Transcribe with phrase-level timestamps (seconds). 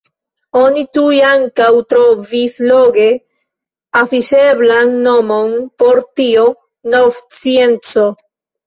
[0.59, 3.07] Oni tuj ankaŭ trovis loge
[4.03, 6.49] afiŝeblan nomon por tio:
[6.97, 8.13] nov-scienco.